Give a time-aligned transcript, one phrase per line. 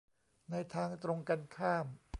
[0.49, 1.85] ในทางตรงกันข้าม